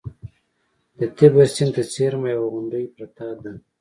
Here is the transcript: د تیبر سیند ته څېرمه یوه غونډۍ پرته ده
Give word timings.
د 0.97 0.99
تیبر 1.15 1.47
سیند 1.55 1.71
ته 1.75 1.83
څېرمه 1.93 2.29
یوه 2.35 2.47
غونډۍ 2.53 2.85
پرته 2.95 3.25
ده 3.41 3.51